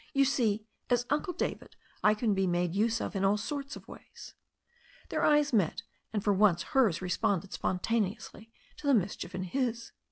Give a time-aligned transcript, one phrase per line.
[0.15, 3.87] You see, as Uncle David^ I can be made use of in all sorts of
[3.87, 4.33] ways."
[5.09, 9.91] Their eyes met, and for once hers responded spon taneously to the mischief in his.